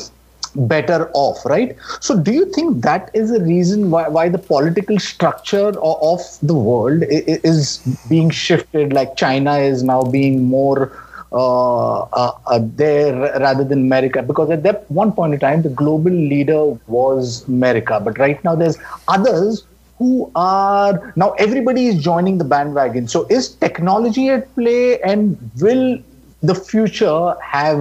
[0.54, 1.76] better off, right?
[2.00, 6.20] So, do you think that is a reason why, why the political structure of, of
[6.42, 7.78] the world is
[8.08, 8.92] being shifted?
[8.92, 10.92] Like China is now being more
[11.36, 15.68] uh, uh, uh, there rather than America, because at that one point in time, the
[15.68, 19.64] global leader was America, but right now there's others
[19.98, 23.06] who are now everybody is joining the bandwagon.
[23.06, 25.98] So, is technology at play, and will
[26.42, 27.78] the future have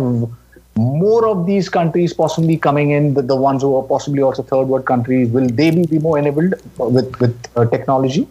[0.78, 4.64] more of these countries possibly coming in, the, the ones who are possibly also third
[4.64, 8.28] world countries, will they be, be more enabled with, with uh, technology?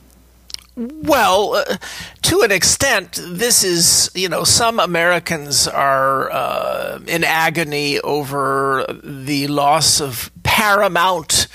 [0.76, 1.76] Well, uh,
[2.22, 9.46] to an extent, this is, you know, some Americans are uh, in agony over the
[9.46, 11.46] loss of paramount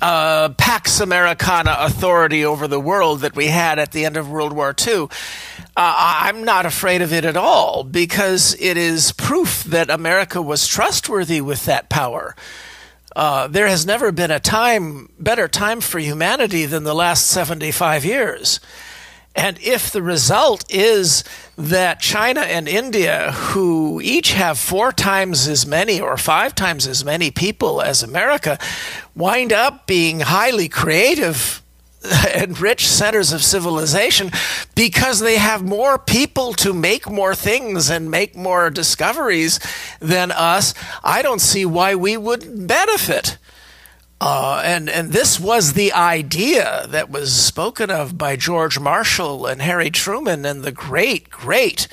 [0.00, 4.52] uh, Pax Americana authority over the world that we had at the end of World
[4.52, 5.04] War II.
[5.04, 5.06] Uh,
[5.76, 11.40] I'm not afraid of it at all because it is proof that America was trustworthy
[11.40, 12.36] with that power.
[13.16, 18.04] Uh, there has never been a time, better time for humanity than the last 75
[18.04, 18.60] years.
[19.34, 21.22] And if the result is
[21.56, 27.04] that China and India, who each have four times as many or five times as
[27.04, 28.58] many people as America,
[29.14, 31.62] wind up being highly creative
[32.34, 34.30] and rich centers of civilization
[34.74, 39.60] because they have more people to make more things and make more discoveries
[40.00, 43.38] than us, I don't see why we wouldn't benefit.
[44.20, 49.62] Uh, and and this was the idea that was spoken of by George Marshall and
[49.62, 51.86] Harry Truman and the great great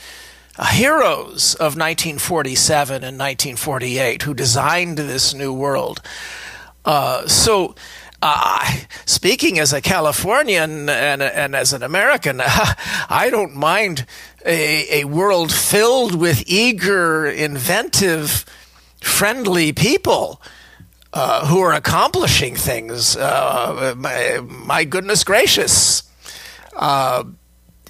[0.72, 6.02] heroes of 1947 and 1948 who designed this new world.
[6.84, 7.76] Uh, so.
[8.22, 14.06] Uh, speaking as a Californian and, and as an American, I don't mind
[14.46, 18.46] a, a world filled with eager, inventive,
[19.02, 20.42] friendly people
[21.14, 23.16] uh, who are accomplishing things.
[23.16, 26.04] Uh, my, my, goodness gracious.
[26.76, 27.24] Uh,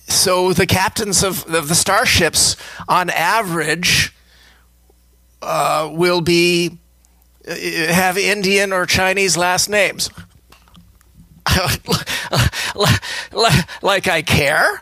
[0.08, 2.56] so the captains of, of, the starships,
[2.88, 4.14] on average,
[5.42, 6.78] uh, will be
[7.48, 10.10] have Indian or Chinese last names.
[13.82, 14.82] like I care.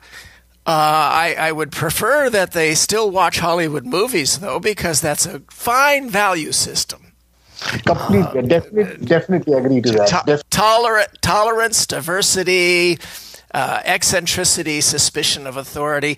[0.65, 5.41] Uh, I, I, would prefer that they still watch Hollywood movies, though, because that's a
[5.49, 7.11] fine value system.
[7.85, 10.25] Completely, uh, definitely, definitely agree to that.
[10.25, 12.97] To- tolerant, tolerance, diversity,
[13.53, 16.17] uh, eccentricity, suspicion of authority.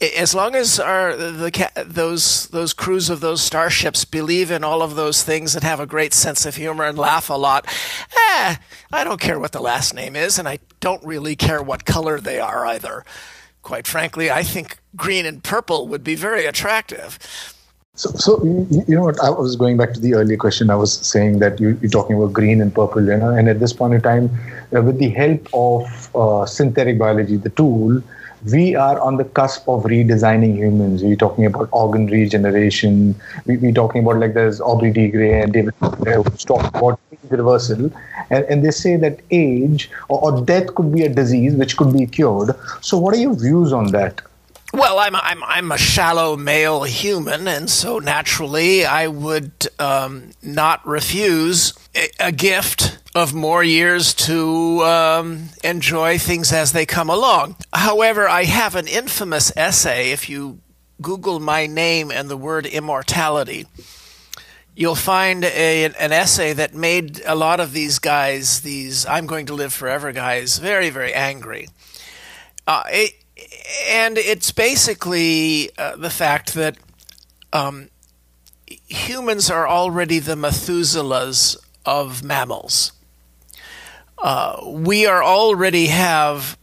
[0.00, 4.94] As long as our the those those crews of those starships believe in all of
[4.94, 7.66] those things and have a great sense of humor and laugh a lot,
[8.28, 8.56] eh,
[8.92, 12.20] I don't care what the last name is, and I don't really care what color
[12.20, 13.04] they are either.
[13.62, 17.18] Quite frankly, I think green and purple would be very attractive.
[17.96, 19.18] So, so you know what?
[19.20, 20.68] I was going back to the earlier question.
[20.68, 23.58] I was saying that you, are talking about green and purple, you know, and at
[23.58, 24.30] this point in time,
[24.76, 28.02] uh, with the help of uh, synthetic biology, the tool,
[28.52, 31.02] we are on the cusp of redesigning humans.
[31.02, 33.14] We're talking about organ regeneration.
[33.44, 37.90] We, we're talking about like there's Aubrey de Grey and David who talk about reversal,
[38.30, 41.92] and, and they say that age or, or death could be a disease which could
[41.92, 42.50] be cured.
[42.82, 44.22] So, what are your views on that?
[44.72, 50.86] Well, I'm I'm I'm a shallow male human, and so naturally I would um, not
[50.86, 57.56] refuse a, a, gift of more years to um, enjoy things as they come along.
[57.72, 60.10] However, I have an infamous essay.
[60.10, 60.60] If you
[61.00, 63.64] Google my name and the word immortality,
[64.74, 69.46] you'll find a, an essay that made a lot of these guys, these I'm going
[69.46, 71.68] to live forever guys, very very angry.
[72.66, 73.12] Uh, it,
[73.88, 76.76] and it's basically uh, the fact that
[77.54, 77.88] um,
[78.66, 82.92] humans are already the Methuselahs of mammals.
[84.18, 86.58] Uh, we are already have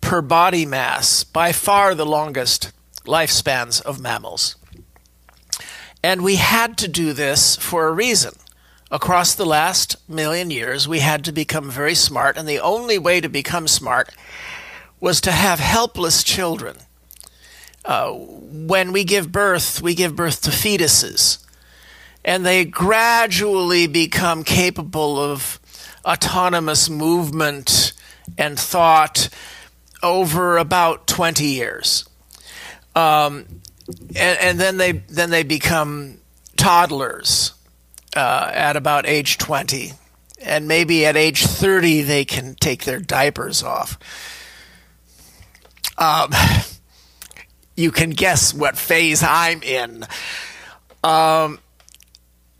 [0.00, 2.72] per body mass by far the longest
[3.04, 4.56] lifespans of mammals.
[6.02, 8.34] And we had to do this for a reason.
[8.90, 13.20] Across the last million years, we had to become very smart, and the only way
[13.20, 14.10] to become smart
[15.00, 16.76] was to have helpless children.
[17.84, 21.38] Uh, when we give birth, we give birth to fetuses,
[22.24, 25.58] and they gradually become capable of
[26.04, 27.92] autonomous movement
[28.38, 29.28] and thought
[30.02, 32.08] over about 20 years.
[32.94, 33.46] Um,
[34.16, 36.18] and, and, then they then they become
[36.56, 37.54] toddlers
[38.14, 39.92] uh, at about age 20
[40.42, 43.98] and maybe at age 30 they can take their diapers off
[45.96, 46.32] um,
[47.76, 50.04] you can guess what phase I'm in.
[51.02, 51.58] Um,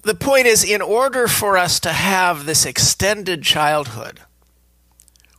[0.02, 4.20] the point is, in order for us to have this extended childhood,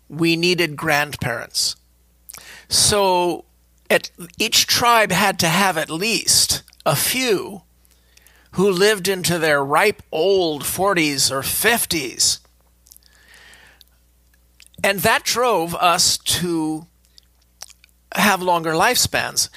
[0.09, 1.76] we needed grandparents.
[2.70, 3.45] So
[3.89, 7.64] at, each tribe had to have at least a few
[8.51, 12.39] who lived into their ripe old 40s or 50s.
[14.84, 16.88] And that drove us to
[18.14, 19.49] have longer lifespans.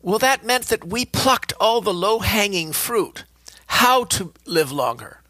[0.00, 3.24] Well, that meant that we plucked all the low hanging fruit,
[3.68, 5.20] how to live longer.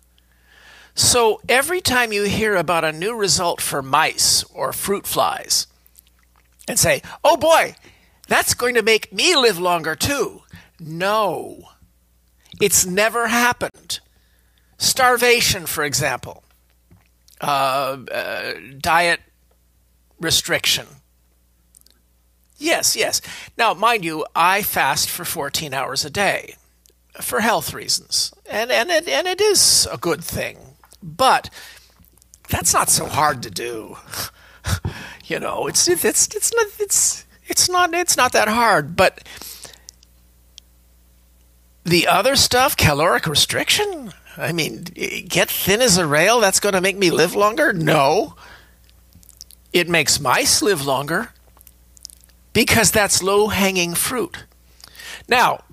[0.94, 5.66] So every time you hear about a new result for mice or fruit flies,
[6.66, 7.74] and say, oh boy,
[8.26, 10.42] that's going to make me live longer too.
[10.78, 11.62] No,
[12.60, 14.00] it's never happened.
[14.76, 16.44] Starvation, for example,
[17.40, 19.20] uh, uh, diet
[20.20, 20.86] restriction.
[22.56, 23.20] Yes, yes.
[23.56, 26.56] Now, mind you, I fast for 14 hours a day
[27.20, 30.58] for health reasons, and and it, and it is a good thing.
[31.02, 31.50] But
[32.48, 33.96] that's not so hard to do.
[35.24, 36.04] you know, it's it's
[36.34, 38.96] it's not it's it's not it's not that hard.
[38.96, 39.26] But
[41.84, 44.12] the other stuff, caloric restriction.
[44.36, 46.40] I mean, get thin as a rail.
[46.40, 47.72] That's going to make me live longer.
[47.72, 48.34] No,
[49.72, 51.30] it makes mice live longer
[52.52, 54.44] because that's low hanging fruit.
[55.28, 55.64] Now,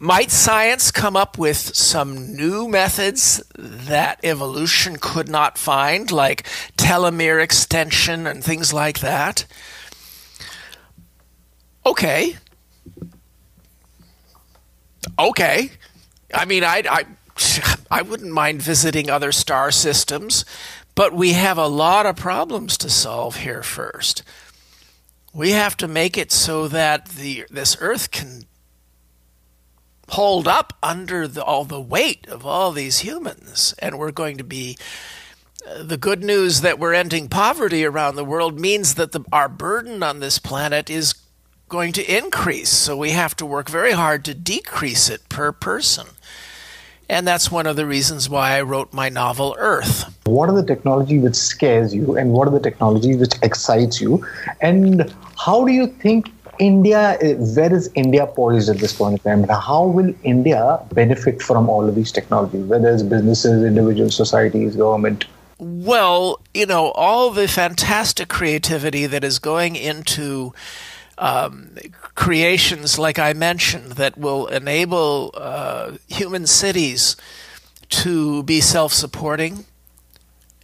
[0.00, 6.44] might science come up with some new methods that evolution could not find, like
[6.78, 9.44] telomere extension and things like that?
[11.84, 12.38] Okay.
[15.18, 15.70] Okay.
[16.32, 17.04] I mean, I, I,
[17.90, 20.46] I wouldn't mind visiting other star systems,
[20.94, 24.22] but we have a lot of problems to solve here first.
[25.34, 28.46] We have to make it so that the this Earth can
[30.10, 33.74] hold up under the, all the weight of all these humans.
[33.78, 34.76] And we're going to be.
[35.68, 39.48] Uh, the good news that we're ending poverty around the world means that the, our
[39.48, 41.14] burden on this planet is
[41.68, 42.70] going to increase.
[42.70, 46.06] So we have to work very hard to decrease it per person.
[47.10, 50.16] And that's one of the reasons why I wrote my novel Earth.
[50.26, 54.24] What are the technology which scares you, and what are the technology which excites you?
[54.60, 56.30] And how do you think
[56.60, 59.48] India, where is India poised at this point in time?
[59.48, 65.24] How will India benefit from all of these technologies, whether it's businesses, individuals, societies, government?
[65.58, 70.52] Well, you know, all the fantastic creativity that is going into
[71.16, 71.70] um,
[72.14, 77.16] creations, like I mentioned, that will enable uh, human cities
[77.88, 79.64] to be self supporting.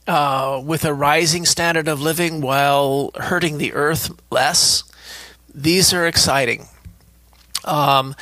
[0.08, 4.84] Uh, with a rising standard of living while hurting the earth less
[5.56, 6.66] these are exciting.
[7.64, 8.14] Um,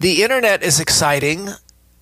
[0.00, 1.48] the internet is exciting.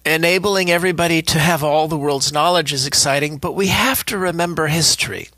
[0.07, 4.69] Enabling everybody to have all the world's knowledge is exciting, but we have to remember
[4.69, 5.29] history.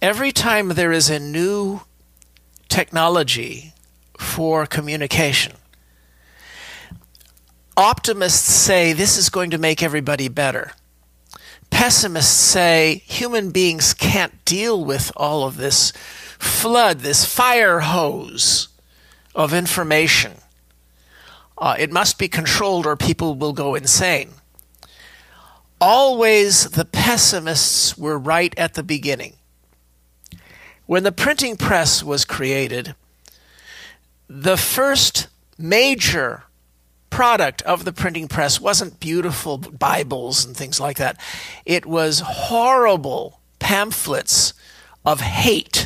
[0.00, 1.82] Every time there is a new
[2.68, 3.74] technology
[4.18, 5.54] for communication,
[7.76, 10.72] optimists say this is going to make everybody better.
[11.70, 15.92] Pessimists say human beings can't deal with all of this
[16.38, 18.68] flood, this fire hose
[19.34, 20.32] of information.
[21.58, 24.30] Uh, it must be controlled or people will go insane.
[25.80, 29.34] Always the pessimists were right at the beginning.
[30.86, 32.94] When the printing press was created,
[34.28, 35.28] the first
[35.58, 36.44] major
[37.10, 41.18] product of the printing press wasn't beautiful Bibles and things like that.
[41.64, 44.52] It was horrible pamphlets
[45.04, 45.85] of hate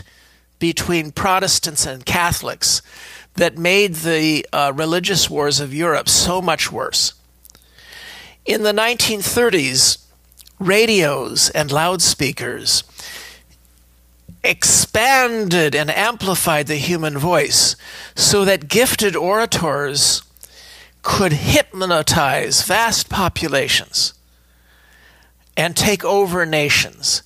[0.61, 2.83] between Protestants and Catholics
[3.35, 7.15] that made the uh, religious wars of Europe so much worse.
[8.45, 10.05] In the 1930s,
[10.61, 12.85] radios and loudspeakers
[14.43, 17.77] expanded and amplified the human voice
[18.15, 20.23] so that gifted orators
[21.03, 24.15] could hypnotize vast populations
[25.57, 27.23] and take over nations.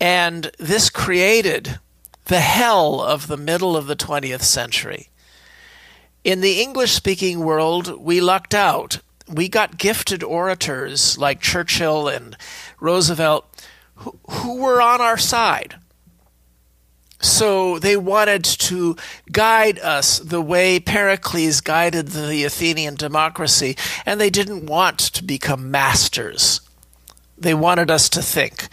[0.00, 1.78] And this created
[2.26, 5.08] the hell of the middle of the 20th century.
[6.24, 9.00] In the English speaking world, we lucked out.
[9.28, 12.36] We got gifted orators like Churchill and
[12.80, 13.44] Roosevelt
[13.96, 15.76] who, who were on our side.
[17.22, 18.96] So they wanted to
[19.30, 25.70] guide us the way Pericles guided the Athenian democracy, and they didn't want to become
[25.70, 26.60] masters.
[27.38, 28.68] They wanted us to think.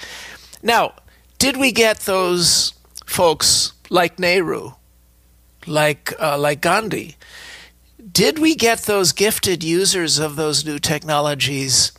[0.64, 0.94] Now,
[1.38, 2.74] did we get those
[3.10, 4.74] folks like Nehru,
[5.66, 7.16] like uh, like Gandhi?
[8.12, 11.92] did we get those gifted users of those new technologies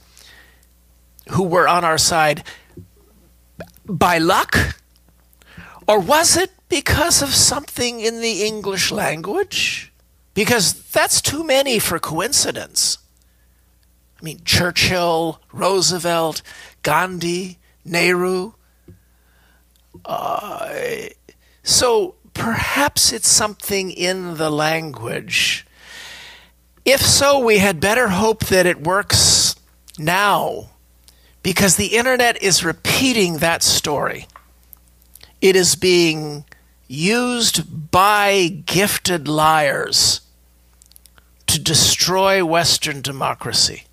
[1.31, 2.43] who were on our side
[3.87, 4.81] by luck?
[5.87, 9.93] Or was it because of something in the English language?
[10.35, 12.99] Because that's too many for coincidence.
[14.21, 16.43] I mean, Churchill, Roosevelt,
[16.83, 18.53] Gandhi, Nehru.
[20.05, 21.09] Uh,
[21.63, 25.67] so perhaps it's something in the language.
[26.85, 29.55] If so, we had better hope that it works
[29.99, 30.71] now
[31.43, 34.27] because the internet is repeating that story.
[35.41, 36.45] It is being
[36.87, 40.23] used by gifted liars
[41.47, 43.85] to destroy Western democracy.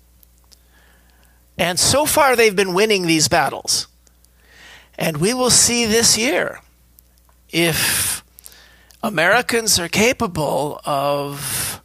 [1.56, 3.88] And so far, they've been winning these battles.
[4.98, 6.60] And we will see this year
[7.50, 8.24] if
[9.02, 11.80] Americans are capable of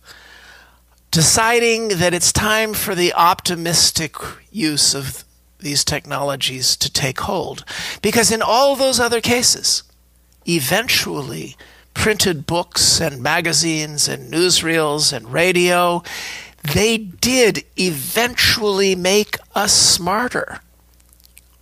[1.11, 4.15] deciding that it's time for the optimistic
[4.51, 5.23] use of
[5.59, 7.63] these technologies to take hold.
[8.01, 9.83] Because in all those other cases,
[10.47, 11.55] eventually
[11.93, 16.01] printed books and magazines and newsreels and radio,
[16.73, 20.61] they did eventually make us smarter.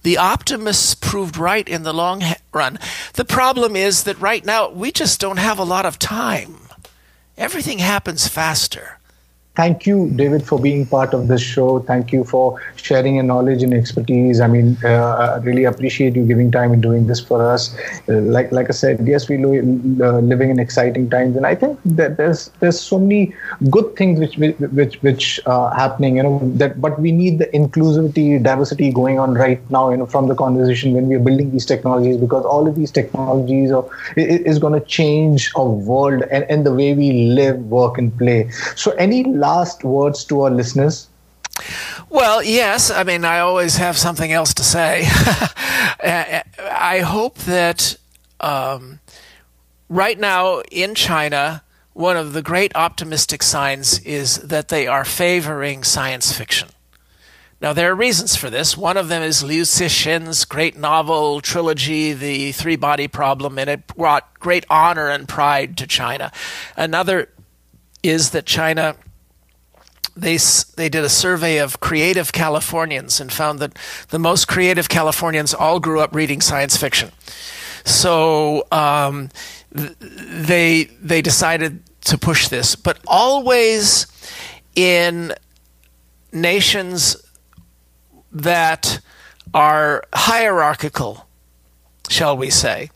[0.04, 2.24] The optimists proved right in the long
[2.54, 2.80] run.
[3.14, 6.58] The problem is that right now we just don't have a lot of time.
[7.38, 9.00] Everything happens faster
[9.56, 11.80] thank you, David, for being part of this show.
[11.80, 14.40] Thank you for sharing your knowledge and expertise.
[14.42, 17.76] I mean, uh, I really appreciate you giving time and doing this for us.
[18.08, 21.56] Uh, like like I said, yes, we are uh, living in exciting times, and I
[21.56, 23.34] think that there's there's so many
[23.70, 26.18] good things which which which are happening.
[26.18, 29.90] You know that, but we need the inclusivity, diversity going on right now.
[29.92, 32.92] You know, from the conversation when we are building these technologies, because all of these
[32.92, 33.86] technologies are
[34.18, 38.50] is going to change our world and, and the way we live, work, and play.
[38.76, 41.08] So any last words to our listeners?
[42.10, 42.90] Well, yes.
[42.90, 45.04] I mean, I always have something else to say.
[46.04, 47.98] I hope that
[48.40, 49.00] um,
[49.90, 51.64] right now in China,
[51.94, 56.70] one of the great optimistic signs is that they are favoring science fiction.
[57.62, 58.76] Now, there are reasons for this.
[58.76, 63.86] One of them is Liu Cixin's great novel trilogy, The Three Body Problem, and it
[63.86, 66.32] brought great honor and pride to China.
[66.76, 67.30] Another
[68.02, 68.96] is that China
[70.16, 70.38] they
[70.76, 73.78] they did a survey of creative Californians and found that
[74.10, 77.12] the most creative Californians all grew up reading science fiction.
[77.86, 79.30] So um,
[79.72, 84.08] they they decided to push this, but always
[84.76, 85.34] in
[86.32, 87.18] nations
[88.32, 89.00] that
[89.54, 91.28] are hierarchical,
[92.10, 92.90] shall we say.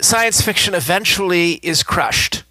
[0.00, 2.44] Science fiction eventually is crushed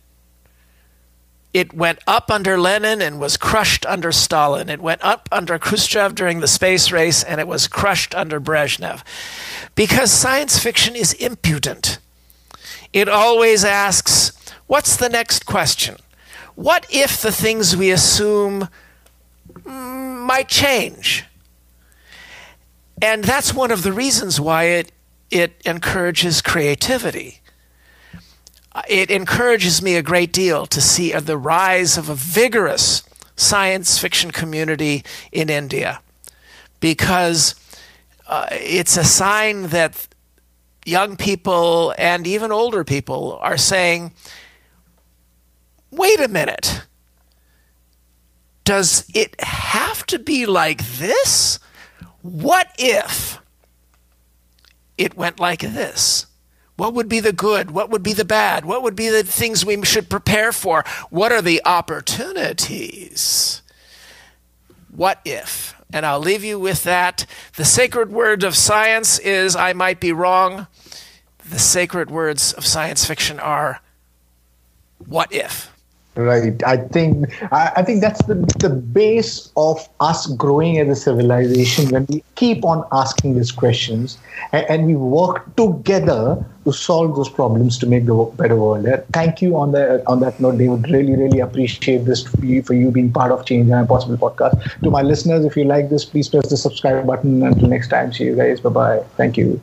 [1.57, 4.69] it went up under Lenin and was crushed under Stalin.
[4.69, 9.01] It went up under Khrushchev during the space race and it was crushed under Brezhnev.
[9.73, 11.97] Because science fiction is impudent.
[12.93, 14.33] It always asks,
[14.67, 15.95] what's the next question?
[16.53, 18.69] What if the things we assume
[19.51, 21.25] mm, might change?
[23.01, 24.91] And that's one of the reasons why it,
[25.31, 27.41] it encourages creativity
[28.87, 33.03] it encourages me a great deal to see the rise of a vigorous
[33.35, 36.01] science fiction community in India
[36.79, 37.55] because
[38.27, 40.07] uh, it's a sign that
[40.85, 44.13] young people and even older people are saying,
[45.91, 46.83] wait a minute,
[48.63, 51.59] does it have to be like this?
[52.21, 53.39] What if
[54.97, 56.26] it went like this?
[56.77, 57.71] What would be the good?
[57.71, 58.63] What would be the bad?
[58.63, 60.85] What would be the things we should prepare for?
[61.09, 63.63] What are the opportunities?
[64.89, 65.75] What if?
[65.91, 67.25] And I'll leave you with that.
[67.55, 70.67] The sacred word of science is I might be wrong.
[71.49, 73.81] The sacred words of science fiction are
[74.99, 75.71] what if?
[76.17, 76.63] Right.
[76.63, 81.89] I think I, I, think that's the, the base of us growing as a civilization
[81.89, 84.17] when we keep on asking these questions
[84.51, 88.87] and, and we work together to solve those problems to make the better world.
[88.87, 90.89] Uh, thank you on that on that note, David.
[90.89, 94.81] Really, really appreciate this for you, for you being part of Change and Possible podcast.
[94.81, 97.43] To my listeners, if you like this, please press the subscribe button.
[97.43, 98.59] Until next time, see you guys.
[98.59, 99.03] Bye bye.
[99.17, 99.61] Thank you.